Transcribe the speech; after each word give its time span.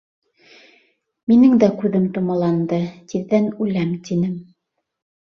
Минең 1.31 1.51
дә 1.63 1.67
күҙем 1.83 2.07
томаланды, 2.15 2.79
тиҙҙән 3.11 3.51
үләм, 3.67 3.93
тинем. 4.09 4.33